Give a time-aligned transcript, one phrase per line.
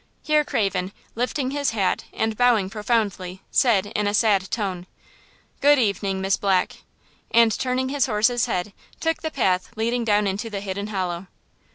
[0.23, 4.87] Here Craven, lifting his hat and bowing profoundly, said, in a sad tone:
[5.59, 6.77] "Good evening, Miss Black,"
[7.29, 11.27] and, turning his horse's head, took the path leading down into the Hidden Hollow.